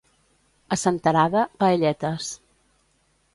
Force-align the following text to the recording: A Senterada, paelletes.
A 0.75 0.77
Senterada, 0.83 1.43
paelletes. 1.65 2.31